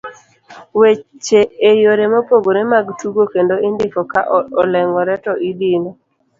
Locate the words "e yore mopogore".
1.69-2.61